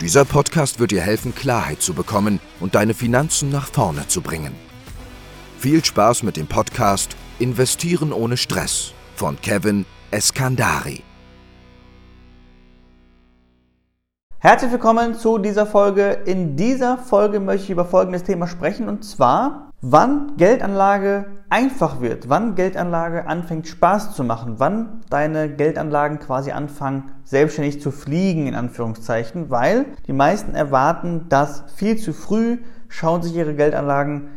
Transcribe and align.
Dieser 0.00 0.24
Podcast 0.24 0.80
wird 0.80 0.90
dir 0.90 1.00
helfen, 1.02 1.34
Klarheit 1.34 1.80
zu 1.80 1.94
bekommen 1.94 2.40
und 2.58 2.74
deine 2.74 2.94
Finanzen 2.94 3.50
nach 3.50 3.68
vorne 3.68 4.08
zu 4.08 4.22
bringen. 4.22 4.52
Viel 5.58 5.84
Spaß 5.84 6.24
mit 6.24 6.36
dem 6.36 6.48
Podcast 6.48 7.16
Investieren 7.38 8.12
ohne 8.12 8.36
Stress 8.36 8.92
von 9.14 9.40
Kevin 9.40 9.86
Eskandari. 10.10 11.02
Herzlich 14.40 14.72
willkommen 14.72 15.14
zu 15.14 15.38
dieser 15.38 15.64
Folge. 15.64 16.18
In 16.26 16.56
dieser 16.56 16.98
Folge 16.98 17.38
möchte 17.38 17.64
ich 17.64 17.70
über 17.70 17.84
folgendes 17.84 18.24
Thema 18.24 18.46
sprechen 18.48 18.88
und 18.88 19.04
zwar, 19.04 19.70
wann 19.86 20.36
Geldanlage 20.38 21.26
einfach 21.50 22.00
wird, 22.00 22.30
wann 22.30 22.54
Geldanlage 22.54 23.26
anfängt 23.26 23.68
Spaß 23.68 24.14
zu 24.14 24.24
machen, 24.24 24.54
wann 24.56 25.02
deine 25.10 25.54
Geldanlagen 25.54 26.20
quasi 26.20 26.52
anfangen 26.52 27.12
selbstständig 27.24 27.82
zu 27.82 27.90
fliegen 27.90 28.46
in 28.46 28.54
Anführungszeichen, 28.54 29.50
weil 29.50 29.84
die 30.06 30.14
meisten 30.14 30.54
erwarten 30.54 31.26
das 31.28 31.64
viel 31.76 31.98
zu 31.98 32.14
früh, 32.14 32.58
schauen 32.88 33.22
sich 33.22 33.36
ihre 33.36 33.54
Geldanlagen 33.54 34.28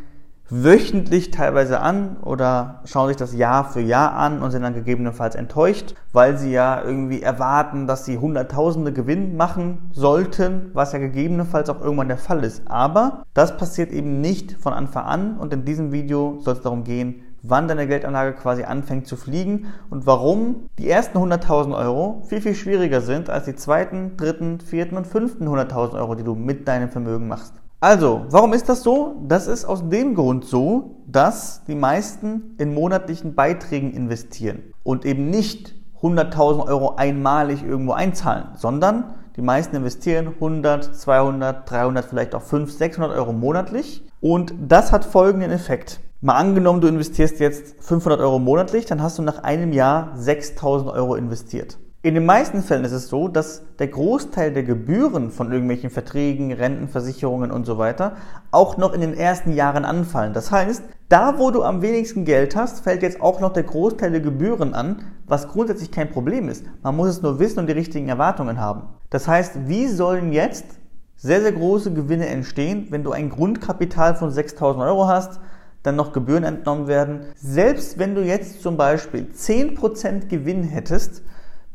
wöchentlich 0.50 1.32
teilweise 1.32 1.80
an 1.82 2.18
oder 2.24 2.82
schauen 2.86 3.10
sich 3.10 3.18
das 3.18 3.34
Jahr 3.34 3.66
für 3.66 3.82
Jahr 3.82 4.14
an 4.14 4.42
und 4.42 4.52
sind 4.52 4.62
dann 4.62 4.74
gegebenenfalls 4.74 5.36
enttäuscht, 5.36 5.96
weil 6.14 6.38
sie 6.38 6.52
ja 6.52 6.82
irgendwie 6.84 7.22
erwarten, 7.22 7.88
dass 7.88 8.06
sie 8.06 8.18
Hunderttausende 8.18 8.94
Gewinn 8.94 9.36
machen 9.36 9.90
sollten, 9.92 10.72
was 10.74 10.94
ja 10.94 11.00
gegebenenfalls 11.00 11.70
auch 11.70 11.82
irgendwann 11.82 12.08
der 12.08 12.18
Fall 12.18 12.44
ist. 12.44 12.62
Aber 12.66 13.24
das 13.34 13.58
passiert 13.58 13.92
eben 13.92 14.22
nicht 14.22 14.54
von 14.54 14.74
Anfang 14.74 15.06
an 15.06 15.38
und 15.38 15.54
in 15.54 15.66
diesem 15.66 15.92
Video 15.92 16.40
soll 16.40 16.54
es 16.54 16.62
darum 16.62 16.84
gehen, 16.84 17.24
wann 17.44 17.68
deine 17.68 17.88
Geldanlage 17.88 18.34
quasi 18.34 18.64
anfängt 18.64 19.08
zu 19.08 19.16
fliegen 19.16 19.68
und 19.90 20.06
warum 20.06 20.68
die 20.80 20.90
ersten 20.90 21.18
100.000 21.18 21.78
Euro 21.78 22.24
viel, 22.28 22.42
viel 22.42 22.56
schwieriger 22.56 23.02
sind 23.02 23.30
als 23.30 23.46
die 23.46 23.56
zweiten, 23.56 24.18
dritten, 24.18 24.60
vierten 24.60 24.98
und 24.98 25.08
fünften 25.08 25.48
100.000 25.48 25.94
Euro, 25.94 26.16
die 26.16 26.24
du 26.24 26.36
mit 26.36 26.68
deinem 26.68 26.90
Vermögen 26.90 27.28
machst. 27.28 27.54
Also, 27.80 28.26
warum 28.32 28.54
ist 28.54 28.70
das 28.70 28.82
so? 28.82 29.18
Das 29.28 29.46
ist 29.46 29.64
aus 29.64 29.88
dem 29.88 30.16
Grund 30.16 30.46
so, 30.46 31.04
dass 31.06 31.64
die 31.66 31.76
meisten 31.76 32.56
in 32.58 32.74
monatlichen 32.74 33.36
Beiträgen 33.36 33.94
investieren 33.94 34.74
und 34.82 35.06
eben 35.06 35.30
nicht 35.30 35.76
100.000 36.02 36.68
Euro 36.68 36.96
einmalig 36.96 37.64
irgendwo 37.64 37.92
einzahlen, 37.92 38.46
sondern 38.56 39.14
die 39.36 39.44
meisten 39.44 39.76
investieren 39.76 40.28
100, 40.28 40.96
200, 40.96 41.70
300, 41.70 42.06
vielleicht 42.06 42.34
auch 42.34 42.42
500, 42.42 42.78
600 42.80 43.16
Euro 43.16 43.32
monatlich. 43.32 44.04
Und 44.22 44.56
das 44.68 44.92
hat 44.92 45.06
folgenden 45.06 45.52
Effekt. 45.52 46.00
Mal 46.20 46.34
angenommen, 46.34 46.82
du 46.82 46.88
investierst 46.88 47.40
jetzt 47.40 47.76
500 47.84 48.20
Euro 48.20 48.40
monatlich, 48.40 48.88
dann 48.88 49.04
hast 49.04 49.20
du 49.20 49.22
nach 49.22 49.44
einem 49.44 49.72
Jahr 49.72 50.14
6000 50.16 50.90
Euro 50.90 51.14
investiert. 51.14 51.78
In 52.08 52.14
den 52.14 52.26
meisten 52.26 52.64
Fällen 52.64 52.86
ist 52.86 52.94
es 52.94 53.10
so, 53.10 53.28
dass 53.28 53.64
der 53.80 53.90
Großteil 53.90 54.54
der 54.54 54.64
Gebühren 54.64 55.30
von 55.30 55.52
irgendwelchen 55.52 55.90
Verträgen, 55.90 56.54
Rentenversicherungen 56.54 57.52
und 57.52 57.66
so 57.66 57.78
weiter 57.78 58.16
auch 58.50 58.78
noch 58.78 58.94
in 58.94 59.02
den 59.02 59.14
ersten 59.14 59.52
Jahren 59.52 59.84
anfallen. 59.84 60.32
Das 60.32 60.50
heißt, 60.50 60.84
da 61.10 61.38
wo 61.38 61.52
du 61.52 61.64
am 61.64 61.82
wenigsten 61.82 62.24
Geld 62.24 62.56
hast, 62.56 62.80
fällt 62.80 63.02
jetzt 63.02 63.20
auch 63.20 63.42
noch 63.42 63.52
der 63.52 63.64
Großteil 63.64 64.12
der 64.12 64.22
Gebühren 64.22 64.74
an, 64.74 65.02
was 65.26 65.50
grundsätzlich 65.50 65.92
kein 65.92 66.10
Problem 66.10 66.48
ist. 66.48 66.64
Man 66.82 66.96
muss 66.96 67.10
es 67.10 67.22
nur 67.22 67.40
wissen 67.40 67.60
und 67.60 67.68
die 67.68 67.74
richtigen 67.74 68.08
Erwartungen 68.08 68.58
haben. 68.58 68.84
Das 69.10 69.28
heißt, 69.28 69.68
wie 69.68 69.90
sollen 69.90 70.32
jetzt 70.32 70.64
sehr, 71.18 71.42
sehr 71.42 71.52
große 71.52 71.92
Gewinne 71.92 72.28
entstehen, 72.28 72.88
wenn 72.90 73.04
du 73.04 73.12
ein 73.12 73.30
Grundkapital 73.30 74.16
von 74.16 74.32
6000 74.32 74.82
Euro 74.82 75.10
hast, 75.10 75.42
dann 75.84 75.98
noch 75.98 76.14
Gebühren 76.14 76.46
entnommen 76.46 76.88
werden. 76.88 77.26
Selbst 77.36 78.00
wenn 78.00 78.16
du 78.16 78.24
jetzt 78.24 78.62
zum 78.62 78.78
Beispiel 78.78 79.28
10% 79.36 80.28
Gewinn 80.30 80.64
hättest, 80.64 81.22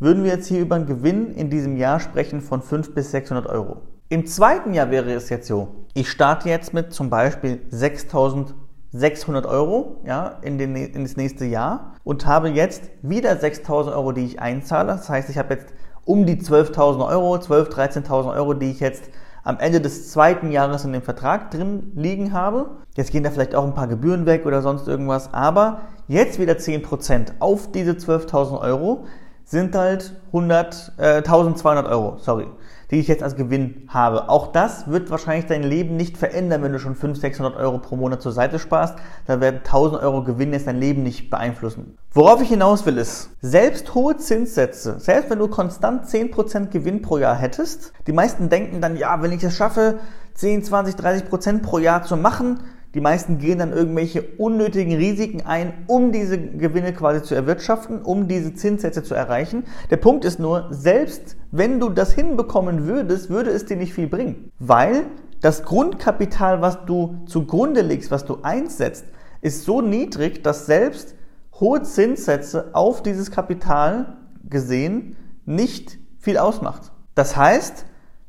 würden 0.02 0.24
wir 0.24 0.32
jetzt 0.32 0.48
hier 0.48 0.60
über 0.60 0.74
einen 0.74 0.86
Gewinn 0.86 1.32
in 1.32 1.48
diesem 1.48 1.76
Jahr 1.76 2.00
sprechen 2.00 2.40
von 2.40 2.60
500 2.60 2.94
bis 2.94 3.12
600 3.12 3.46
Euro. 3.46 3.82
Im 4.08 4.26
zweiten 4.26 4.74
Jahr 4.74 4.90
wäre 4.90 5.12
es 5.12 5.28
jetzt 5.28 5.46
so, 5.46 5.68
ich 5.94 6.10
starte 6.10 6.48
jetzt 6.48 6.74
mit 6.74 6.92
zum 6.92 7.08
Beispiel 7.08 7.60
6600 7.70 9.46
Euro 9.46 10.00
ja, 10.04 10.38
in, 10.42 10.58
den, 10.58 10.74
in 10.74 11.04
das 11.04 11.16
nächste 11.16 11.44
Jahr 11.44 11.94
und 12.02 12.26
habe 12.26 12.48
jetzt 12.48 12.90
wieder 13.02 13.36
6000 13.36 13.94
Euro, 13.94 14.10
die 14.10 14.24
ich 14.24 14.40
einzahle. 14.40 14.88
Das 14.88 15.08
heißt, 15.08 15.30
ich 15.30 15.38
habe 15.38 15.54
jetzt 15.54 15.66
um 16.04 16.26
die 16.26 16.36
12.000 16.36 17.06
Euro, 17.08 17.36
12.000, 17.36 18.02
13.000 18.04 18.34
Euro, 18.34 18.54
die 18.54 18.72
ich 18.72 18.80
jetzt 18.80 19.04
am 19.44 19.60
Ende 19.60 19.80
des 19.80 20.10
zweiten 20.10 20.50
Jahres 20.50 20.84
in 20.84 20.92
dem 20.92 21.02
Vertrag 21.02 21.52
drin 21.52 21.92
liegen 21.94 22.32
habe. 22.32 22.70
Jetzt 22.96 23.12
gehen 23.12 23.22
da 23.22 23.30
vielleicht 23.30 23.54
auch 23.54 23.64
ein 23.64 23.74
paar 23.74 23.88
Gebühren 23.88 24.26
weg 24.26 24.46
oder 24.46 24.62
sonst 24.62 24.88
irgendwas, 24.88 25.32
aber 25.32 25.82
jetzt 26.08 26.40
wieder 26.40 26.54
10% 26.54 27.34
auf 27.38 27.70
diese 27.70 27.92
12.000 27.92 28.60
Euro 28.60 29.06
sind 29.52 29.76
halt 29.76 30.14
100, 30.28 30.92
äh, 30.96 31.22
1200 31.22 31.86
Euro, 31.86 32.16
sorry, 32.16 32.46
die 32.90 32.98
ich 32.98 33.06
jetzt 33.06 33.22
als 33.22 33.36
Gewinn 33.36 33.86
habe. 33.86 34.30
Auch 34.30 34.50
das 34.50 34.88
wird 34.88 35.10
wahrscheinlich 35.10 35.44
dein 35.44 35.62
Leben 35.62 35.94
nicht 35.98 36.16
verändern, 36.16 36.62
wenn 36.62 36.72
du 36.72 36.78
schon 36.78 36.94
500, 36.94 37.20
600 37.20 37.56
Euro 37.56 37.78
pro 37.78 37.96
Monat 37.96 38.22
zur 38.22 38.32
Seite 38.32 38.58
sparst. 38.58 38.94
Da 39.26 39.40
werden 39.42 39.58
1000 39.58 40.02
Euro 40.02 40.24
Gewinn 40.24 40.54
jetzt 40.54 40.66
dein 40.66 40.80
Leben 40.80 41.02
nicht 41.02 41.28
beeinflussen. 41.28 41.98
Worauf 42.12 42.40
ich 42.40 42.48
hinaus 42.48 42.86
will 42.86 42.96
ist, 42.96 43.28
selbst 43.42 43.94
hohe 43.94 44.16
Zinssätze, 44.16 44.98
selbst 44.98 45.28
wenn 45.28 45.38
du 45.38 45.48
konstant 45.48 46.06
10% 46.06 46.70
Gewinn 46.70 47.02
pro 47.02 47.18
Jahr 47.18 47.36
hättest, 47.36 47.92
die 48.06 48.12
meisten 48.12 48.48
denken 48.48 48.80
dann, 48.80 48.96
ja, 48.96 49.20
wenn 49.20 49.32
ich 49.32 49.44
es 49.44 49.54
schaffe, 49.54 49.98
10, 50.32 50.64
20, 50.64 50.94
30% 50.94 51.60
pro 51.60 51.76
Jahr 51.76 52.04
zu 52.04 52.16
machen, 52.16 52.60
die 52.94 53.00
meisten 53.00 53.38
gehen 53.38 53.58
dann 53.58 53.72
irgendwelche 53.72 54.22
unnötigen 54.36 54.94
Risiken 54.94 55.42
ein, 55.46 55.72
um 55.86 56.12
diese 56.12 56.38
Gewinne 56.38 56.92
quasi 56.92 57.22
zu 57.22 57.34
erwirtschaften, 57.34 58.02
um 58.02 58.28
diese 58.28 58.54
Zinssätze 58.54 59.02
zu 59.02 59.14
erreichen. 59.14 59.64
Der 59.90 59.96
Punkt 59.96 60.24
ist 60.24 60.38
nur, 60.38 60.68
selbst 60.70 61.36
wenn 61.50 61.80
du 61.80 61.88
das 61.88 62.12
hinbekommen 62.12 62.86
würdest, 62.86 63.30
würde 63.30 63.50
es 63.50 63.64
dir 63.64 63.76
nicht 63.76 63.94
viel 63.94 64.08
bringen. 64.08 64.50
Weil 64.58 65.06
das 65.40 65.64
Grundkapital, 65.64 66.60
was 66.60 66.84
du 66.84 67.22
zugrunde 67.26 67.80
legst, 67.80 68.10
was 68.10 68.26
du 68.26 68.38
einsetzt, 68.42 69.06
ist 69.40 69.64
so 69.64 69.80
niedrig, 69.80 70.42
dass 70.44 70.66
selbst 70.66 71.14
hohe 71.58 71.82
Zinssätze 71.82 72.70
auf 72.74 73.02
dieses 73.02 73.30
Kapital 73.30 74.18
gesehen 74.48 75.16
nicht 75.46 75.98
viel 76.18 76.38
ausmacht. 76.38 76.92
Das 77.14 77.36
heißt, 77.36 77.86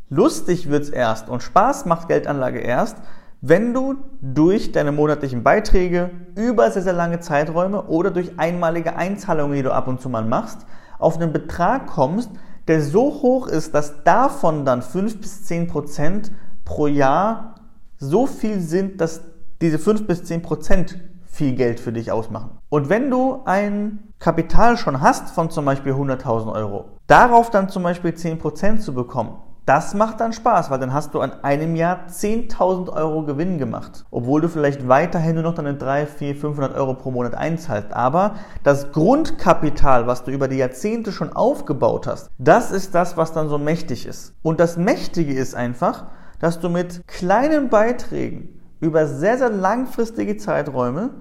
lustig 0.10 0.70
wird's 0.70 0.90
erst 0.90 1.30
und 1.30 1.44
Spaß 1.44 1.86
macht 1.86 2.08
Geldanlage 2.08 2.60
erst, 2.60 2.98
wenn 3.46 3.74
du 3.74 3.96
durch 4.22 4.72
deine 4.72 4.94
monatlichen 4.94 5.44
Beiträge 5.44 6.12
über 6.38 6.72
sehr, 6.72 6.82
sehr 6.82 6.94
lange 6.94 7.20
Zeiträume 7.20 7.84
oder 7.88 8.10
durch 8.10 8.40
einmalige 8.40 8.96
Einzahlungen, 8.96 9.58
die 9.58 9.64
du 9.64 9.74
ab 9.74 9.90
und 9.90 10.00
zu 10.00 10.08
mal 10.08 10.24
machst, 10.24 10.60
auf 10.98 11.18
einen 11.18 11.34
Betrag 11.34 11.88
kommst, 11.88 12.30
der 12.70 12.82
so 12.82 13.02
hoch 13.22 13.48
ist, 13.48 13.76
dass 13.76 14.02
davon 14.06 14.64
dann 14.64 14.82
5 14.82 15.20
bis 15.20 15.44
10 15.44 15.68
Prozent 15.68 16.32
pro 16.64 16.88
Jahr 16.88 17.56
so 17.98 18.28
viel 18.28 18.62
sind, 18.62 19.02
dass 19.02 19.20
diese 19.60 19.78
5 19.78 20.08
bis 20.08 20.24
10 20.24 20.42
Prozent 20.42 20.98
viel 21.26 21.54
Geld 21.56 21.82
für 21.82 21.92
dich 21.92 22.14
ausmachen. 22.14 22.52
Und 22.70 22.88
wenn 22.88 23.12
du 23.12 23.42
ein 23.44 24.14
Kapital 24.20 24.78
schon 24.78 25.02
hast 25.02 25.32
von 25.32 25.50
zum 25.50 25.66
Beispiel 25.66 25.92
100.000 25.92 26.50
Euro, 26.54 26.86
darauf 27.08 27.50
dann 27.50 27.68
zum 27.68 27.84
Beispiel 27.84 28.14
10 28.14 28.40
Prozent 28.40 28.82
zu 28.82 28.94
bekommen, 28.94 29.36
das 29.66 29.94
macht 29.94 30.20
dann 30.20 30.34
Spaß, 30.34 30.70
weil 30.70 30.80
dann 30.80 30.94
hast 30.94 31.14
du 31.14 31.22
an 31.22 31.32
einem 31.42 31.76
Jahr 31.76 32.08
10.000 32.10 32.92
Euro 32.92 33.24
Gewinn 33.24 33.58
gemacht. 33.58 34.06
Obwohl 34.12 34.42
du 34.42 34.50
vielleicht 34.50 34.90
weiterhin 34.90 35.36
nur 35.36 35.44
noch 35.44 35.56
deine 35.56 35.76
3, 35.76 36.06
4, 36.06 36.36
500 36.36 36.76
Euro 36.76 36.96
pro 36.96 37.12
Monat 37.12 37.34
einzahlst. 37.34 37.94
Aber 37.94 38.36
das 38.64 38.92
Grundkapital, 38.92 40.06
was 40.06 40.26
du 40.26 40.32
über 40.32 40.50
die 40.50 40.58
Jahrzehnte 40.58 41.14
schon 41.14 41.32
aufgebaut 41.32 42.08
hast, 42.08 42.30
das 42.38 42.72
ist 42.72 42.94
das, 42.94 43.16
was 43.16 43.32
dann 43.32 43.48
so 43.48 43.58
mächtig 43.58 44.06
ist. 44.06 44.36
Und 44.42 44.60
das 44.60 44.76
Mächtige 44.76 45.34
ist 45.34 45.56
einfach, 45.56 46.06
dass 46.40 46.60
du 46.60 46.68
mit 46.68 47.08
kleinen 47.08 47.70
Beiträgen 47.70 48.60
über 48.82 49.08
sehr, 49.08 49.38
sehr 49.38 49.50
langfristige 49.50 50.36
Zeiträume 50.36 51.12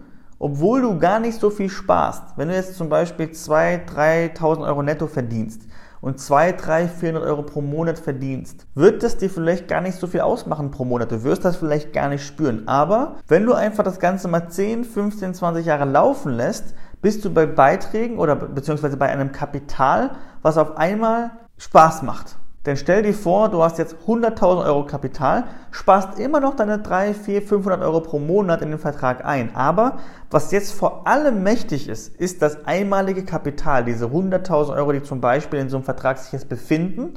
obwohl 0.42 0.82
du 0.82 0.98
gar 0.98 1.20
nicht 1.20 1.38
so 1.38 1.50
viel 1.50 1.68
sparst. 1.68 2.36
Wenn 2.36 2.48
du 2.48 2.56
jetzt 2.56 2.74
zum 2.74 2.88
Beispiel 2.88 3.26
2.000, 3.26 3.86
3.000 4.34 4.66
Euro 4.66 4.82
netto 4.82 5.06
verdienst, 5.06 5.62
und 6.02 6.20
2, 6.20 6.52
3, 6.52 6.88
400 6.88 7.24
Euro 7.24 7.42
pro 7.42 7.62
Monat 7.62 7.98
verdienst, 7.98 8.66
wird 8.74 9.02
das 9.02 9.16
dir 9.16 9.30
vielleicht 9.30 9.68
gar 9.68 9.80
nicht 9.80 9.98
so 9.98 10.06
viel 10.06 10.20
ausmachen 10.20 10.70
pro 10.70 10.84
Monat. 10.84 11.12
Du 11.12 11.22
wirst 11.22 11.44
das 11.44 11.56
vielleicht 11.56 11.92
gar 11.94 12.08
nicht 12.08 12.26
spüren. 12.26 12.66
Aber 12.66 13.16
wenn 13.28 13.46
du 13.46 13.54
einfach 13.54 13.84
das 13.84 14.00
Ganze 14.00 14.28
mal 14.28 14.48
10, 14.48 14.84
15, 14.84 15.32
20 15.32 15.64
Jahre 15.64 15.84
laufen 15.84 16.32
lässt, 16.32 16.74
bist 17.00 17.24
du 17.24 17.32
bei 17.32 17.46
Beiträgen 17.46 18.18
oder 18.18 18.34
beziehungsweise 18.36 18.96
bei 18.96 19.08
einem 19.08 19.32
Kapital, 19.32 20.10
was 20.42 20.58
auf 20.58 20.76
einmal 20.76 21.30
Spaß 21.56 22.02
macht. 22.02 22.36
Denn 22.64 22.76
stell 22.76 23.02
dir 23.02 23.12
vor, 23.12 23.48
du 23.48 23.62
hast 23.62 23.78
jetzt 23.78 23.96
100.000 24.06 24.64
Euro 24.64 24.86
Kapital, 24.86 25.44
sparst 25.72 26.20
immer 26.20 26.38
noch 26.38 26.54
deine 26.54 26.78
3, 26.78 27.12
4, 27.12 27.42
500 27.42 27.82
Euro 27.82 28.00
pro 28.00 28.20
Monat 28.20 28.62
in 28.62 28.70
den 28.70 28.78
Vertrag 28.78 29.24
ein. 29.24 29.54
Aber 29.56 29.98
was 30.30 30.52
jetzt 30.52 30.72
vor 30.72 31.06
allem 31.08 31.42
mächtig 31.42 31.88
ist, 31.88 32.14
ist 32.16 32.40
das 32.40 32.64
einmalige 32.64 33.24
Kapital, 33.24 33.84
diese 33.84 34.06
100.000 34.06 34.76
Euro, 34.76 34.92
die 34.92 35.02
zum 35.02 35.20
Beispiel 35.20 35.58
in 35.58 35.68
so 35.68 35.76
einem 35.76 35.84
Vertrag 35.84 36.18
sich 36.18 36.32
jetzt 36.32 36.48
befinden. 36.48 37.14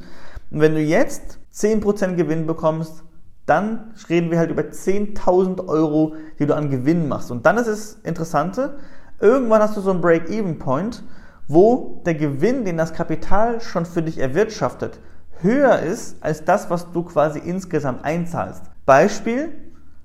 Und 0.49 0.61
wenn 0.61 0.73
du 0.73 0.81
jetzt 0.81 1.37
10% 1.53 2.15
Gewinn 2.15 2.47
bekommst, 2.47 3.03
dann 3.45 3.93
reden 4.09 4.31
wir 4.31 4.39
halt 4.39 4.49
über 4.49 4.63
10.000 4.63 5.67
Euro, 5.67 6.15
die 6.39 6.47
du 6.47 6.55
an 6.55 6.71
Gewinn 6.71 7.07
machst. 7.07 7.29
Und 7.29 7.45
dann 7.45 7.57
ist 7.57 7.67
es 7.67 7.99
Interessante, 8.03 8.77
irgendwann 9.19 9.61
hast 9.61 9.77
du 9.77 9.81
so 9.81 9.91
einen 9.91 10.01
Break-Even-Point, 10.01 11.03
wo 11.47 12.01
der 12.07 12.15
Gewinn, 12.15 12.65
den 12.65 12.77
das 12.77 12.93
Kapital 12.93 13.61
schon 13.61 13.85
für 13.85 14.01
dich 14.01 14.17
erwirtschaftet, 14.17 14.99
höher 15.41 15.79
ist 15.79 16.23
als 16.23 16.45
das, 16.45 16.69
was 16.69 16.91
du 16.91 17.03
quasi 17.03 17.39
insgesamt 17.39 18.03
einzahlst. 18.03 18.63
Beispiel, 18.85 19.49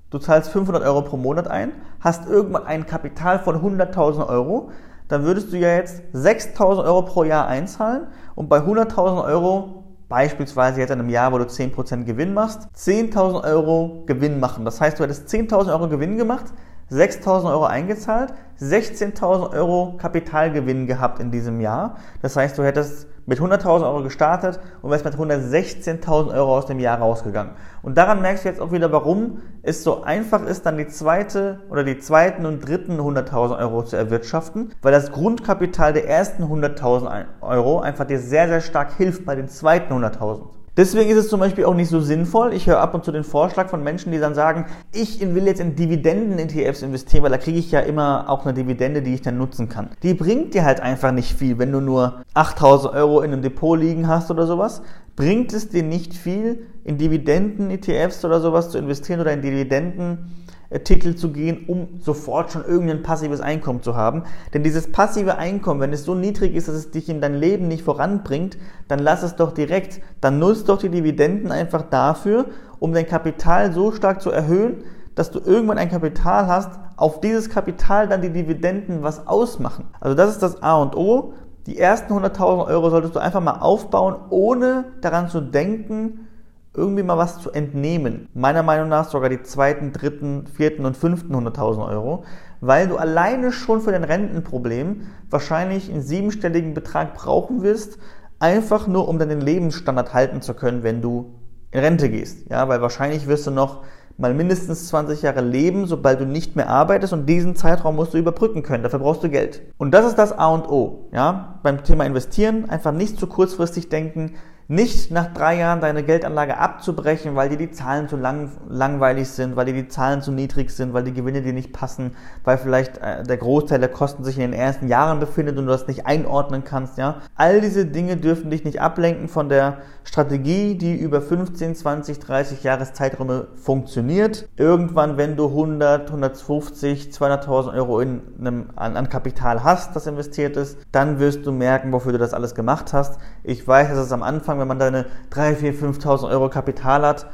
du 0.09 0.19
zahlst 0.19 0.51
500 0.51 0.83
Euro 0.83 1.01
pro 1.01 1.17
Monat 1.17 1.47
ein, 1.47 1.71
hast 1.99 2.27
irgendwann 2.27 2.65
ein 2.65 2.85
Kapital 2.85 3.39
von 3.39 3.55
100.000 3.61 4.27
Euro, 4.27 4.71
dann 5.07 5.23
würdest 5.23 5.51
du 5.51 5.57
ja 5.57 5.75
jetzt 5.75 6.01
6.000 6.13 6.83
Euro 6.85 7.01
pro 7.03 7.23
Jahr 7.23 7.47
einzahlen 7.47 8.07
und 8.35 8.49
bei 8.49 8.59
100.000 8.59 9.25
Euro, 9.25 9.83
beispielsweise 10.07 10.79
jetzt 10.79 10.91
in 10.91 10.99
einem 10.99 11.09
Jahr, 11.09 11.31
wo 11.31 11.37
du 11.37 11.45
10% 11.45 12.05
Gewinn 12.05 12.33
machst, 12.33 12.67
10.000 12.75 13.43
Euro 13.43 14.03
Gewinn 14.05 14.39
machen. 14.39 14.65
Das 14.65 14.79
heißt, 14.79 14.99
du 14.99 15.03
hättest 15.03 15.29
10.000 15.29 15.69
Euro 15.71 15.89
Gewinn 15.89 16.17
gemacht, 16.17 16.45
6.000 16.91 17.49
Euro 17.49 17.65
eingezahlt, 17.65 18.33
16.000 18.59 19.53
Euro 19.53 19.95
Kapitalgewinn 19.97 20.87
gehabt 20.87 21.19
in 21.19 21.31
diesem 21.31 21.61
Jahr. 21.61 21.95
Das 22.21 22.35
heißt, 22.35 22.57
du 22.57 22.63
hättest 22.63 23.07
mit 23.25 23.39
100.000 23.39 23.83
Euro 23.83 24.03
gestartet 24.03 24.59
und 24.81 24.91
wärst 24.91 25.05
mit 25.05 25.15
116.000 25.15 26.33
Euro 26.33 26.57
aus 26.57 26.65
dem 26.65 26.79
Jahr 26.79 26.97
rausgegangen. 26.99 27.53
Und 27.81 27.97
daran 27.97 28.21
merkst 28.21 28.43
du 28.43 28.49
jetzt 28.49 28.59
auch 28.59 28.71
wieder, 28.71 28.91
warum 28.91 29.41
es 29.61 29.83
so 29.83 30.03
einfach 30.03 30.43
ist, 30.45 30.65
dann 30.65 30.77
die 30.77 30.87
zweite 30.87 31.61
oder 31.69 31.83
die 31.83 31.99
zweiten 31.99 32.45
und 32.45 32.67
dritten 32.67 32.99
100.000 32.99 33.57
Euro 33.57 33.83
zu 33.83 33.95
erwirtschaften, 33.95 34.73
weil 34.81 34.91
das 34.91 35.11
Grundkapital 35.11 35.93
der 35.93 36.09
ersten 36.09 36.43
100.000 36.43 37.25
Euro 37.41 37.79
einfach 37.79 38.05
dir 38.05 38.19
sehr, 38.19 38.47
sehr 38.47 38.61
stark 38.61 38.97
hilft 38.97 39.25
bei 39.25 39.35
den 39.35 39.47
zweiten 39.47 39.93
100.000. 39.93 40.60
Deswegen 40.77 41.09
ist 41.09 41.17
es 41.17 41.27
zum 41.27 41.41
Beispiel 41.41 41.65
auch 41.65 41.73
nicht 41.73 41.89
so 41.89 41.99
sinnvoll. 41.99 42.53
Ich 42.53 42.65
höre 42.65 42.79
ab 42.79 42.93
und 42.93 43.03
zu 43.03 43.11
den 43.11 43.25
Vorschlag 43.25 43.69
von 43.69 43.83
Menschen, 43.83 44.13
die 44.13 44.19
dann 44.19 44.33
sagen, 44.33 44.67
ich 44.93 45.19
will 45.19 45.45
jetzt 45.45 45.59
in 45.59 45.75
Dividenden-ETFs 45.75 46.81
investieren, 46.81 47.23
weil 47.23 47.29
da 47.29 47.37
kriege 47.37 47.59
ich 47.59 47.71
ja 47.71 47.81
immer 47.81 48.29
auch 48.29 48.45
eine 48.45 48.53
Dividende, 48.53 49.01
die 49.01 49.13
ich 49.13 49.21
dann 49.21 49.37
nutzen 49.37 49.67
kann. 49.67 49.89
Die 50.01 50.13
bringt 50.13 50.53
dir 50.53 50.63
halt 50.63 50.79
einfach 50.79 51.11
nicht 51.11 51.37
viel, 51.37 51.59
wenn 51.59 51.73
du 51.73 51.81
nur 51.81 52.23
8000 52.35 52.93
Euro 52.93 53.19
in 53.19 53.33
einem 53.33 53.41
Depot 53.41 53.77
liegen 53.77 54.07
hast 54.07 54.31
oder 54.31 54.47
sowas. 54.47 54.81
Bringt 55.17 55.51
es 55.51 55.67
dir 55.67 55.83
nicht 55.83 56.13
viel, 56.13 56.67
in 56.85 56.97
Dividenden-ETFs 56.97 58.23
oder 58.23 58.39
sowas 58.39 58.69
zu 58.69 58.77
investieren 58.77 59.19
oder 59.19 59.33
in 59.33 59.41
Dividenden 59.41 60.31
Titel 60.79 61.15
zu 61.15 61.31
gehen, 61.31 61.65
um 61.67 61.99
sofort 61.99 62.51
schon 62.51 62.63
irgendein 62.63 63.03
passives 63.03 63.41
Einkommen 63.41 63.81
zu 63.81 63.95
haben. 63.95 64.23
Denn 64.53 64.63
dieses 64.63 64.91
passive 64.91 65.37
Einkommen, 65.37 65.81
wenn 65.81 65.93
es 65.93 66.05
so 66.05 66.15
niedrig 66.15 66.55
ist, 66.55 66.67
dass 66.67 66.75
es 66.75 66.91
dich 66.91 67.09
in 67.09 67.19
dein 67.19 67.35
Leben 67.35 67.67
nicht 67.67 67.83
voranbringt, 67.83 68.57
dann 68.87 68.99
lass 68.99 69.21
es 69.23 69.35
doch 69.35 69.51
direkt, 69.51 70.01
dann 70.21 70.39
nutzt 70.39 70.69
doch 70.69 70.77
die 70.77 70.89
Dividenden 70.89 71.51
einfach 71.51 71.83
dafür, 71.83 72.45
um 72.79 72.93
dein 72.93 73.05
Kapital 73.05 73.73
so 73.73 73.91
stark 73.91 74.21
zu 74.21 74.31
erhöhen, 74.31 74.83
dass 75.13 75.29
du 75.29 75.39
irgendwann 75.39 75.77
ein 75.77 75.89
Kapital 75.89 76.47
hast, 76.47 76.79
auf 76.95 77.19
dieses 77.19 77.49
Kapital 77.49 78.07
dann 78.07 78.21
die 78.21 78.31
Dividenden 78.31 79.03
was 79.03 79.27
ausmachen. 79.27 79.85
Also 79.99 80.15
das 80.15 80.29
ist 80.31 80.41
das 80.41 80.63
A 80.63 80.81
und 80.81 80.95
O. 80.95 81.33
Die 81.67 81.77
ersten 81.77 82.13
100.000 82.13 82.67
Euro 82.67 82.89
solltest 82.89 83.15
du 83.15 83.19
einfach 83.19 83.41
mal 83.41 83.59
aufbauen, 83.59 84.15
ohne 84.29 84.85
daran 85.01 85.27
zu 85.27 85.41
denken, 85.41 86.27
irgendwie 86.73 87.03
mal 87.03 87.17
was 87.17 87.39
zu 87.39 87.51
entnehmen. 87.51 88.29
Meiner 88.33 88.63
Meinung 88.63 88.87
nach 88.87 89.09
sogar 89.09 89.29
die 89.29 89.43
zweiten, 89.43 89.91
dritten, 89.91 90.47
vierten 90.47 90.85
und 90.85 90.95
fünften 90.95 91.35
100.000 91.35 91.87
Euro, 91.89 92.23
weil 92.61 92.87
du 92.87 92.97
alleine 92.97 93.51
schon 93.51 93.81
für 93.81 93.91
dein 93.91 94.05
Rentenproblem 94.05 95.07
wahrscheinlich 95.29 95.91
einen 95.91 96.01
siebenstelligen 96.01 96.73
Betrag 96.73 97.13
brauchen 97.13 97.61
wirst, 97.61 97.97
einfach 98.39 98.87
nur 98.87 99.07
um 99.07 99.19
deinen 99.19 99.41
Lebensstandard 99.41 100.13
halten 100.13 100.41
zu 100.41 100.53
können, 100.53 100.83
wenn 100.83 101.01
du 101.01 101.35
in 101.71 101.81
Rente 101.81 102.09
gehst. 102.09 102.49
Ja, 102.49 102.67
weil 102.67 102.81
wahrscheinlich 102.81 103.27
wirst 103.27 103.47
du 103.47 103.51
noch 103.51 103.83
mal 104.17 104.33
mindestens 104.33 104.87
20 104.87 105.23
Jahre 105.23 105.41
leben, 105.41 105.87
sobald 105.87 106.21
du 106.21 106.25
nicht 106.25 106.55
mehr 106.55 106.69
arbeitest 106.69 107.11
und 107.11 107.25
diesen 107.25 107.55
Zeitraum 107.55 107.95
musst 107.95 108.13
du 108.13 108.17
überbrücken 108.17 108.63
können. 108.63 108.83
Dafür 108.83 108.99
brauchst 108.99 109.23
du 109.23 109.29
Geld. 109.29 109.61
Und 109.77 109.91
das 109.91 110.05
ist 110.05 110.17
das 110.17 110.31
A 110.31 110.47
und 110.47 110.69
O. 110.69 111.09
Ja, 111.11 111.59
beim 111.63 111.83
Thema 111.83 112.05
investieren 112.05 112.69
einfach 112.69 112.91
nicht 112.91 113.19
zu 113.19 113.27
kurzfristig 113.27 113.89
denken, 113.89 114.35
nicht 114.71 115.11
nach 115.11 115.33
drei 115.33 115.57
Jahren 115.57 115.81
deine 115.81 116.01
Geldanlage 116.01 116.57
abzubrechen, 116.57 117.35
weil 117.35 117.49
dir 117.49 117.57
die 117.57 117.71
Zahlen 117.71 118.07
zu 118.07 118.15
lang, 118.15 118.51
langweilig 118.69 119.27
sind, 119.27 119.57
weil 119.57 119.65
dir 119.65 119.73
die 119.73 119.89
Zahlen 119.89 120.21
zu 120.21 120.31
niedrig 120.31 120.71
sind, 120.71 120.93
weil 120.93 121.03
die 121.03 121.11
Gewinne 121.11 121.41
dir 121.41 121.51
nicht 121.51 121.73
passen, 121.73 122.15
weil 122.45 122.57
vielleicht 122.57 122.97
äh, 122.99 123.23
der 123.23 123.35
Großteil 123.35 123.79
der 123.79 123.89
Kosten 123.89 124.23
sich 124.23 124.35
in 124.37 124.41
den 124.43 124.53
ersten 124.53 124.87
Jahren 124.87 125.19
befindet 125.19 125.57
und 125.57 125.65
du 125.65 125.71
das 125.73 125.87
nicht 125.87 126.05
einordnen 126.05 126.63
kannst, 126.63 126.97
ja. 126.97 127.17
All 127.35 127.59
diese 127.59 127.85
Dinge 127.85 128.15
dürfen 128.15 128.49
dich 128.49 128.63
nicht 128.63 128.79
ablenken 128.79 129.27
von 129.27 129.49
der 129.49 129.79
Strategie, 130.05 130.75
die 130.75 130.95
über 130.95 131.21
15, 131.21 131.75
20, 131.75 132.19
30 132.19 132.63
Jahreszeiträume 132.63 133.47
funktioniert. 133.55 134.47
Irgendwann, 134.55 135.17
wenn 135.17 135.35
du 135.35 135.47
100, 135.47 136.07
150, 136.07 137.11
200.000 137.11 137.73
Euro 137.75 137.99
in 137.99 138.21
einem, 138.39 138.69
an, 138.77 138.95
an 138.95 139.09
Kapital 139.09 139.65
hast, 139.65 139.97
das 139.97 140.07
investiert 140.07 140.55
ist, 140.55 140.77
dann 140.93 141.19
wirst 141.19 141.45
du 141.45 141.51
merken, 141.51 141.91
wofür 141.91 142.13
du 142.13 142.17
das 142.17 142.33
alles 142.33 142.55
gemacht 142.55 142.93
hast. 142.93 143.19
Ich 143.43 143.67
weiß, 143.67 143.89
dass 143.89 143.97
es 143.97 144.11
am 144.13 144.23
Anfang 144.23 144.60
wenn 144.61 144.67
man 144.69 144.79
deine 144.79 145.07
3, 145.31 145.55
4, 145.55 145.73
5.000 145.73 146.29
Euro 146.29 146.49
Kapital 146.49 147.05
hat, 147.05 147.25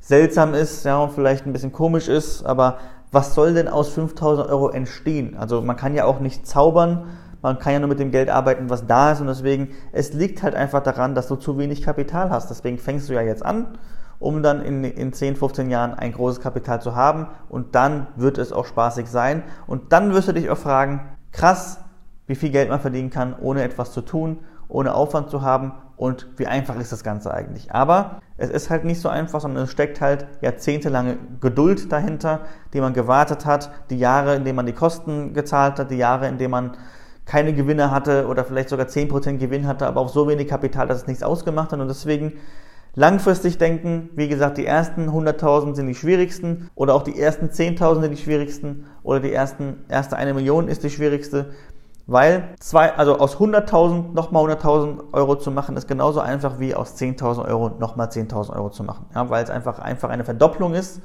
seltsam 0.00 0.54
ist, 0.54 0.84
ja, 0.84 0.98
und 0.98 1.12
vielleicht 1.12 1.46
ein 1.46 1.52
bisschen 1.52 1.72
komisch 1.72 2.08
ist, 2.08 2.44
aber 2.44 2.78
was 3.12 3.34
soll 3.34 3.54
denn 3.54 3.68
aus 3.68 3.96
5.000 3.96 4.48
Euro 4.48 4.70
entstehen? 4.70 5.36
Also 5.36 5.60
man 5.60 5.76
kann 5.76 5.94
ja 5.94 6.06
auch 6.06 6.18
nicht 6.18 6.46
zaubern, 6.46 7.04
man 7.42 7.58
kann 7.58 7.72
ja 7.74 7.78
nur 7.78 7.88
mit 7.88 8.00
dem 8.00 8.10
Geld 8.10 8.30
arbeiten, 8.30 8.70
was 8.70 8.86
da 8.86 9.12
ist 9.12 9.20
und 9.20 9.26
deswegen, 9.26 9.70
es 9.92 10.12
liegt 10.12 10.42
halt 10.42 10.54
einfach 10.54 10.82
daran, 10.82 11.14
dass 11.14 11.28
du 11.28 11.36
zu 11.36 11.58
wenig 11.58 11.82
Kapital 11.82 12.30
hast. 12.30 12.50
Deswegen 12.50 12.78
fängst 12.78 13.08
du 13.08 13.14
ja 13.14 13.20
jetzt 13.20 13.44
an, 13.44 13.78
um 14.18 14.42
dann 14.42 14.62
in, 14.62 14.84
in 14.84 15.12
10, 15.12 15.36
15 15.36 15.68
Jahren 15.68 15.94
ein 15.94 16.12
großes 16.12 16.40
Kapital 16.40 16.80
zu 16.80 16.94
haben 16.96 17.26
und 17.48 17.74
dann 17.74 18.06
wird 18.16 18.38
es 18.38 18.52
auch 18.52 18.64
spaßig 18.64 19.08
sein 19.08 19.42
und 19.66 19.92
dann 19.92 20.14
wirst 20.14 20.28
du 20.28 20.32
dich 20.32 20.50
auch 20.50 20.58
fragen, 20.58 21.00
krass, 21.32 21.80
wie 22.26 22.36
viel 22.36 22.50
Geld 22.50 22.70
man 22.70 22.80
verdienen 22.80 23.10
kann, 23.10 23.34
ohne 23.38 23.62
etwas 23.62 23.92
zu 23.92 24.00
tun, 24.00 24.38
ohne 24.72 24.94
Aufwand 24.94 25.30
zu 25.30 25.42
haben 25.42 25.72
und 25.96 26.26
wie 26.36 26.46
einfach 26.46 26.78
ist 26.78 26.92
das 26.92 27.04
Ganze 27.04 27.32
eigentlich. 27.32 27.72
Aber 27.72 28.20
es 28.38 28.50
ist 28.50 28.70
halt 28.70 28.84
nicht 28.84 29.00
so 29.00 29.08
einfach, 29.08 29.40
sondern 29.40 29.64
es 29.64 29.70
steckt 29.70 30.00
halt 30.00 30.26
jahrzehntelange 30.40 31.18
Geduld 31.40 31.92
dahinter, 31.92 32.40
die 32.72 32.80
man 32.80 32.94
gewartet 32.94 33.44
hat, 33.44 33.70
die 33.90 33.98
Jahre, 33.98 34.34
in 34.34 34.44
denen 34.44 34.56
man 34.56 34.66
die 34.66 34.72
Kosten 34.72 35.34
gezahlt 35.34 35.78
hat, 35.78 35.90
die 35.90 35.96
Jahre, 35.96 36.26
in 36.26 36.38
denen 36.38 36.50
man 36.50 36.72
keine 37.24 37.52
Gewinne 37.52 37.90
hatte 37.90 38.26
oder 38.26 38.44
vielleicht 38.44 38.70
sogar 38.70 38.86
10% 38.86 39.36
Gewinn 39.36 39.66
hatte, 39.66 39.86
aber 39.86 40.00
auch 40.00 40.08
so 40.08 40.26
wenig 40.26 40.48
Kapital, 40.48 40.88
dass 40.88 41.02
es 41.02 41.06
nichts 41.06 41.22
ausgemacht 41.22 41.70
hat 41.70 41.78
und 41.78 41.88
deswegen 41.88 42.32
langfristig 42.94 43.58
denken, 43.58 44.10
wie 44.16 44.28
gesagt, 44.28 44.58
die 44.58 44.66
ersten 44.66 45.08
100.000 45.08 45.74
sind 45.74 45.86
die 45.86 45.94
schwierigsten 45.94 46.70
oder 46.74 46.94
auch 46.94 47.02
die 47.02 47.18
ersten 47.18 47.46
10.000 47.46 48.00
sind 48.00 48.10
die 48.10 48.22
schwierigsten 48.22 48.86
oder 49.02 49.20
die 49.20 49.32
ersten, 49.32 49.84
erste 49.88 50.16
eine 50.16 50.34
Million 50.34 50.68
ist 50.68 50.82
die 50.82 50.90
schwierigste. 50.90 51.52
Weil 52.06 52.54
zwei, 52.58 52.94
also 52.96 53.18
aus 53.18 53.36
100.000 53.36 54.12
nochmal 54.12 54.44
100.000 54.50 55.12
Euro 55.12 55.36
zu 55.36 55.50
machen, 55.50 55.76
ist 55.76 55.86
genauso 55.86 56.20
einfach 56.20 56.58
wie 56.58 56.74
aus 56.74 56.96
10.000 56.96 57.46
Euro 57.46 57.70
nochmal 57.78 58.08
10.000 58.08 58.54
Euro 58.56 58.70
zu 58.70 58.82
machen. 58.82 59.06
Ja, 59.14 59.30
weil 59.30 59.44
es 59.44 59.50
einfach, 59.50 59.78
einfach 59.78 60.10
eine 60.10 60.24
Verdopplung 60.24 60.74
ist 60.74 61.00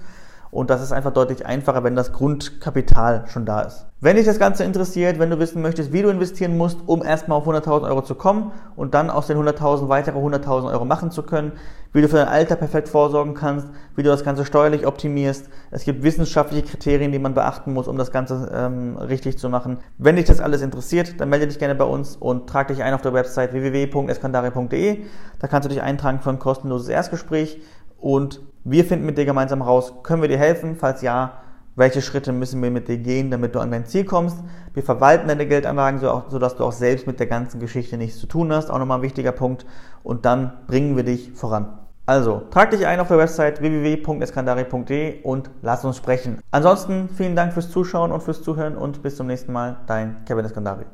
und 0.57 0.71
das 0.71 0.81
ist 0.81 0.91
einfach 0.91 1.13
deutlich 1.13 1.45
einfacher, 1.45 1.83
wenn 1.83 1.95
das 1.95 2.11
Grundkapital 2.13 3.25
schon 3.27 3.45
da 3.45 3.61
ist. 3.61 3.85
Wenn 3.99 4.15
dich 4.15 4.25
das 4.25 4.39
Ganze 4.39 4.63
interessiert, 4.63 5.19
wenn 5.19 5.29
du 5.29 5.37
wissen 5.37 5.61
möchtest, 5.61 5.93
wie 5.93 6.01
du 6.01 6.09
investieren 6.09 6.57
musst, 6.57 6.79
um 6.87 7.03
erstmal 7.03 7.37
auf 7.37 7.47
100.000 7.47 7.87
Euro 7.87 8.01
zu 8.01 8.15
kommen 8.15 8.51
und 8.75 8.95
dann 8.95 9.11
aus 9.11 9.27
den 9.27 9.37
100.000 9.37 9.87
weitere 9.87 10.17
100.000 10.17 10.71
Euro 10.71 10.83
machen 10.83 11.11
zu 11.11 11.21
können, 11.21 11.51
wie 11.93 12.01
du 12.01 12.09
für 12.09 12.17
dein 12.17 12.27
Alter 12.27 12.55
perfekt 12.55 12.89
vorsorgen 12.89 13.35
kannst, 13.35 13.67
wie 13.95 14.01
du 14.01 14.09
das 14.09 14.23
Ganze 14.23 14.45
steuerlich 14.45 14.87
optimierst. 14.87 15.47
Es 15.69 15.83
gibt 15.83 16.01
wissenschaftliche 16.01 16.65
Kriterien, 16.65 17.11
die 17.11 17.19
man 17.19 17.35
beachten 17.35 17.73
muss, 17.73 17.87
um 17.87 17.97
das 17.99 18.11
Ganze 18.11 18.51
ähm, 18.51 18.97
richtig 18.97 19.37
zu 19.37 19.49
machen. 19.49 19.77
Wenn 19.99 20.15
dich 20.15 20.25
das 20.25 20.39
alles 20.39 20.63
interessiert, 20.63 21.19
dann 21.21 21.29
melde 21.29 21.47
dich 21.47 21.59
gerne 21.59 21.75
bei 21.75 21.85
uns 21.85 22.15
und 22.15 22.49
trag 22.49 22.69
dich 22.69 22.81
ein 22.81 22.95
auf 22.95 23.01
der 23.01 23.13
Website 23.13 23.53
www.eskandari.de. 23.53 25.05
Da 25.39 25.47
kannst 25.47 25.65
du 25.65 25.69
dich 25.69 25.83
eintragen 25.83 26.19
für 26.19 26.31
ein 26.31 26.39
kostenloses 26.39 26.89
Erstgespräch 26.89 27.61
und 27.99 28.41
wir 28.63 28.85
finden 28.85 29.05
mit 29.05 29.17
dir 29.17 29.25
gemeinsam 29.25 29.61
raus, 29.61 29.93
können 30.03 30.21
wir 30.21 30.29
dir 30.29 30.37
helfen? 30.37 30.75
Falls 30.75 31.01
ja, 31.01 31.39
welche 31.75 32.01
Schritte 32.01 32.33
müssen 32.33 32.61
wir 32.61 32.71
mit 32.71 32.87
dir 32.87 32.97
gehen, 32.97 33.31
damit 33.31 33.55
du 33.55 33.59
an 33.59 33.71
dein 33.71 33.85
Ziel 33.85 34.03
kommst? 34.03 34.37
Wir 34.73 34.83
verwalten 34.83 35.27
deine 35.27 35.47
Geldanlagen, 35.47 35.99
sodass 35.99 36.55
du 36.55 36.63
auch 36.63 36.71
selbst 36.71 37.07
mit 37.07 37.19
der 37.19 37.27
ganzen 37.27 37.59
Geschichte 37.59 37.97
nichts 37.97 38.19
zu 38.19 38.27
tun 38.27 38.51
hast. 38.51 38.69
Auch 38.69 38.79
nochmal 38.79 38.99
ein 38.99 39.03
wichtiger 39.03 39.31
Punkt. 39.31 39.65
Und 40.03 40.25
dann 40.25 40.53
bringen 40.67 40.95
wir 40.95 41.03
dich 41.03 41.31
voran. 41.33 41.77
Also, 42.07 42.43
trag 42.51 42.71
dich 42.71 42.87
ein 42.87 42.99
auf 42.99 43.09
der 43.09 43.17
Website 43.17 43.61
www.eskandari.de 43.61 45.21
und 45.23 45.49
lass 45.61 45.83
uns 45.83 45.97
sprechen. 45.97 46.39
Ansonsten 46.51 47.09
vielen 47.09 47.35
Dank 47.35 47.53
fürs 47.53 47.69
Zuschauen 47.69 48.11
und 48.11 48.23
fürs 48.23 48.41
Zuhören 48.41 48.77
und 48.77 49.03
bis 49.03 49.17
zum 49.17 49.27
nächsten 49.27 49.51
Mal. 49.51 49.77
Dein 49.87 50.23
Kevin 50.25 50.45
Eskandari. 50.45 50.85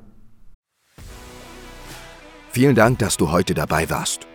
Vielen 2.50 2.76
Dank, 2.76 3.00
dass 3.00 3.16
du 3.18 3.32
heute 3.32 3.54
dabei 3.54 3.90
warst. 3.90 4.28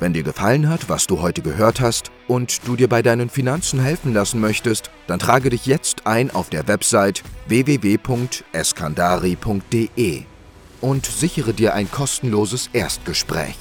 Wenn 0.00 0.12
dir 0.12 0.24
gefallen 0.24 0.68
hat, 0.68 0.88
was 0.88 1.06
du 1.06 1.22
heute 1.22 1.42
gehört 1.42 1.80
hast 1.80 2.10
und 2.26 2.66
du 2.66 2.74
dir 2.74 2.88
bei 2.88 3.02
deinen 3.02 3.30
Finanzen 3.30 3.80
helfen 3.80 4.12
lassen 4.12 4.40
möchtest, 4.40 4.90
dann 5.06 5.20
trage 5.20 5.50
dich 5.50 5.66
jetzt 5.66 6.06
ein 6.06 6.30
auf 6.30 6.48
der 6.50 6.66
Website 6.66 7.22
www.eskandari.de 7.46 10.22
und 10.80 11.06
sichere 11.06 11.54
dir 11.54 11.74
ein 11.74 11.88
kostenloses 11.90 12.70
Erstgespräch. 12.72 13.56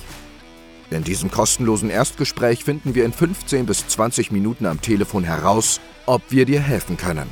In 0.90 1.04
diesem 1.06 1.32
kostenlosen 1.32 1.90
Erstgespräch 1.90 2.66
finden 2.66 2.96
wir 2.96 3.06
in 3.06 3.14
15 3.14 3.66
bis 3.66 3.88
20 3.88 4.32
Minuten 4.32 4.66
am 4.66 4.82
Telefon 4.82 5.24
heraus, 5.24 5.80
ob 6.06 6.22
wir 6.30 6.46
dir 6.46 6.60
helfen 6.60 6.98
können. 6.98 7.30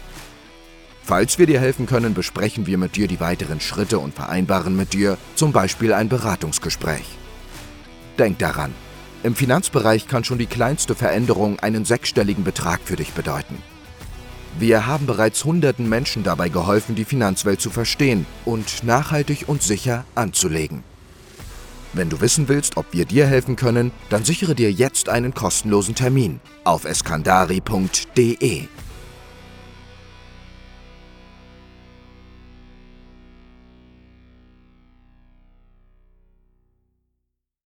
Falls 1.03 1.39
wir 1.39 1.47
dir 1.47 1.59
helfen 1.59 1.87
können, 1.87 2.13
besprechen 2.13 2.67
wir 2.67 2.77
mit 2.77 2.95
dir 2.95 3.07
die 3.07 3.19
weiteren 3.19 3.59
Schritte 3.59 3.99
und 3.99 4.13
vereinbaren 4.13 4.75
mit 4.75 4.93
dir 4.93 5.17
zum 5.35 5.51
Beispiel 5.51 5.91
ein 5.91 6.07
Beratungsgespräch. 6.07 7.18
Denk 8.19 8.37
daran, 8.39 8.73
im 9.23 9.33
Finanzbereich 9.33 10.07
kann 10.07 10.25
schon 10.25 10.37
die 10.37 10.45
kleinste 10.45 10.93
Veränderung 10.93 11.59
einen 11.59 11.85
sechsstelligen 11.85 12.43
Betrag 12.43 12.81
für 12.83 12.97
dich 12.97 13.13
bedeuten. 13.13 13.57
Wir 14.57 14.87
haben 14.87 15.05
bereits 15.05 15.45
hunderten 15.45 15.87
Menschen 15.87 16.23
dabei 16.23 16.49
geholfen, 16.49 16.95
die 16.95 17.05
Finanzwelt 17.05 17.61
zu 17.61 17.69
verstehen 17.69 18.25
und 18.43 18.83
nachhaltig 18.83 19.45
und 19.47 19.63
sicher 19.63 20.03
anzulegen. 20.15 20.83
Wenn 21.93 22.09
du 22.09 22.19
wissen 22.19 22.49
willst, 22.49 22.75
ob 22.75 22.87
wir 22.91 23.05
dir 23.05 23.25
helfen 23.25 23.55
können, 23.55 23.91
dann 24.09 24.25
sichere 24.25 24.53
dir 24.53 24.71
jetzt 24.71 25.07
einen 25.07 25.33
kostenlosen 25.33 25.95
Termin 25.95 26.41
auf 26.65 26.83
eskandari.de. 26.83 28.67